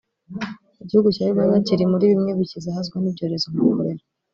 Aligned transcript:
Igihugu 0.83 1.09
cya 1.15 1.25
Uganda 1.31 1.57
kiri 1.67 1.83
muri 1.91 2.05
bimwe 2.11 2.31
bikizahazwa 2.39 2.95
n’ibyorezo 2.99 3.47
nka 3.51 3.63
kolera 3.73 4.03